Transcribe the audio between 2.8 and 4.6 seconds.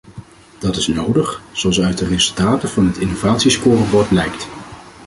het innovatiescorebord blijkt.